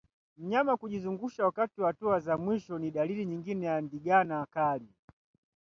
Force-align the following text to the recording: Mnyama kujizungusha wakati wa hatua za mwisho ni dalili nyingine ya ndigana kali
Mnyama 0.37 0.77
kujizungusha 0.77 1.45
wakati 1.45 1.81
wa 1.81 1.87
hatua 1.87 2.19
za 2.19 2.37
mwisho 2.37 2.79
ni 2.79 2.91
dalili 2.91 3.25
nyingine 3.25 3.65
ya 3.65 3.81
ndigana 3.81 4.45
kali 4.45 4.87